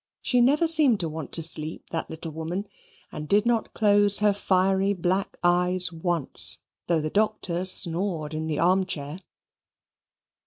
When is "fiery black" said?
4.33-5.37